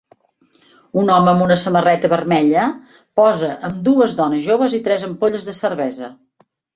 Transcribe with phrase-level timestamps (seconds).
[1.01, 2.63] Un home amb una samarreta vermella
[3.21, 6.11] posa amb dues dones joves i tres ampolles de cervesa.